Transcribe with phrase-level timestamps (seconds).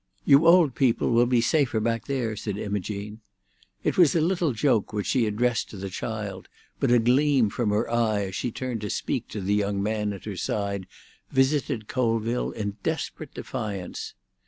[0.25, 3.19] "You old people will be safer back there," said Imogene.
[3.83, 7.69] It was a little joke which she addressed to the child, but a gleam from
[7.69, 10.87] her eye as she turned to speak to the young man at her side
[11.29, 14.15] visited Colville in desperate defiance.